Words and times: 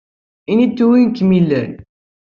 Ini-d 0.51 0.79
wi 0.89 1.01
kem-ilan! 1.17 1.71